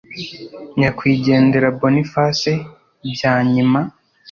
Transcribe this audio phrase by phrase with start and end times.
[0.79, 2.51] nyakwigendera Boniface
[3.11, 3.81] Byanyima